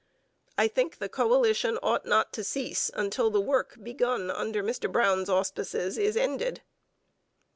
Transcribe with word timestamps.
I 0.57 0.67
think 0.67 0.97
the 0.97 1.07
coalition 1.07 1.77
ought 1.83 2.07
not 2.07 2.33
to 2.33 2.43
cease 2.43 2.89
until 2.95 3.29
the 3.29 3.39
work 3.39 3.75
begun 3.83 4.31
under 4.31 4.63
Mr 4.63 4.91
Brown's 4.91 5.29
auspices 5.29 5.95
is 5.99 6.17
ended. 6.17 6.63